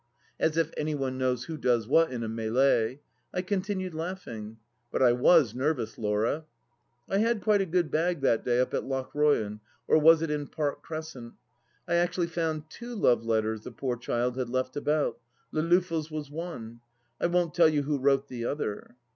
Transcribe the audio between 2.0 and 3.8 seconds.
in a milSe! I con